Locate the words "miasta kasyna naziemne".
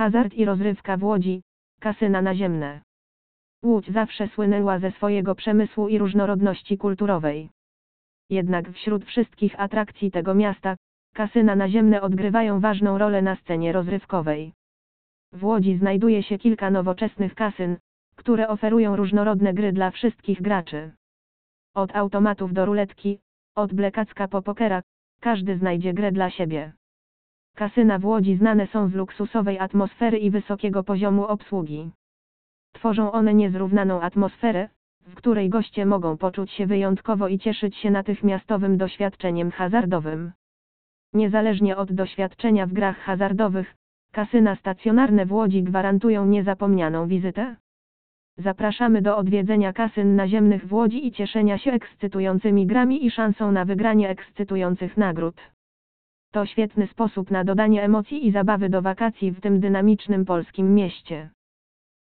10.34-12.02